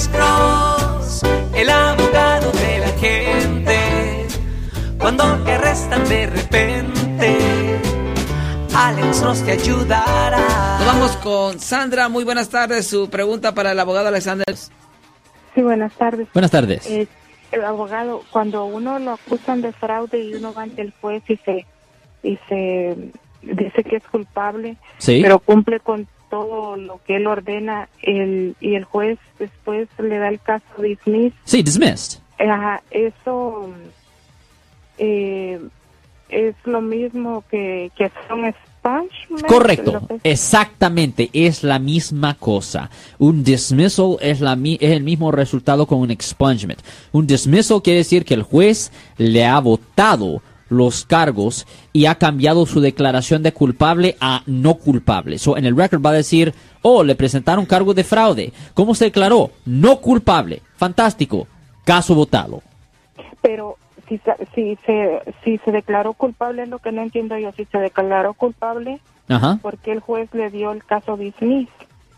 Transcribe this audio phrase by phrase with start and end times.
[0.00, 1.22] Alex Cross,
[1.54, 4.26] el abogado de la gente.
[4.98, 7.38] Cuando te arrestan de repente,
[8.74, 10.78] Alex Cross te ayudará.
[10.78, 12.08] Nos vamos con Sandra.
[12.08, 12.86] Muy buenas tardes.
[12.86, 14.46] Su pregunta para el abogado Alexander.
[15.54, 16.28] Sí, buenas tardes.
[16.32, 16.86] Buenas tardes.
[16.86, 17.06] Eh,
[17.52, 21.36] el abogado, cuando uno lo acusan de fraude y uno va ante el juez y
[21.36, 21.66] se,
[22.22, 22.96] y se
[23.42, 25.20] dice que es culpable, Sí.
[25.22, 30.28] pero cumple con todo lo que él ordena el, y el juez después le da
[30.28, 32.20] el caso dismiss, Sí, dismissed.
[32.38, 33.68] Ajá, eso
[34.96, 35.60] eh,
[36.28, 39.46] es lo mismo que, que hacer un expungement.
[39.46, 42.90] Correcto, exactamente, es la misma cosa.
[43.18, 46.80] Un dismissal es, la, es el mismo resultado con un expungement.
[47.12, 52.64] Un dismissal quiere decir que el juez le ha votado los cargos y ha cambiado
[52.64, 55.38] su declaración de culpable a no culpable.
[55.38, 58.52] So, en el record va a decir, oh, le presentaron cargo de fraude.
[58.72, 59.50] ¿Cómo se declaró?
[59.66, 60.62] No culpable.
[60.76, 61.46] Fantástico.
[61.84, 62.62] Caso votado.
[63.42, 63.76] pero
[64.08, 64.18] si,
[64.54, 67.52] si, se, si se declaró culpable es lo que no entiendo yo.
[67.52, 69.58] Si se declaró culpable, Ajá.
[69.60, 71.68] ¿por qué el juez le dio el caso dismiss?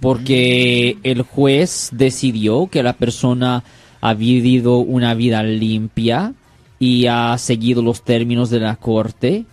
[0.00, 3.64] porque el juez decidió que la persona
[4.00, 6.34] ha vivido una vida limpia
[6.78, 9.44] y ha seguido los términos de la corte.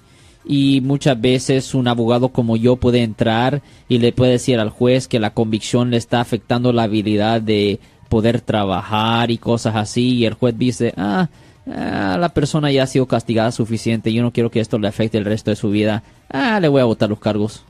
[0.45, 5.07] Y muchas veces un abogado como yo puede entrar y le puede decir al juez
[5.07, 10.25] que la convicción le está afectando la habilidad de poder trabajar y cosas así y
[10.25, 11.29] el juez dice ah,
[11.65, 15.17] ah, la persona ya ha sido castigada suficiente yo no quiero que esto le afecte
[15.17, 16.03] el resto de su vida.
[16.29, 17.65] Ah le voy a votar los cargos